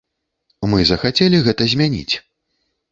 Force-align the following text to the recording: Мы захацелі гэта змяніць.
Мы 0.71 0.79
захацелі 0.93 1.43
гэта 1.49 1.69
змяніць. 1.77 2.15